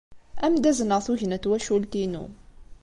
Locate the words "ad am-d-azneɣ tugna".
0.43-1.37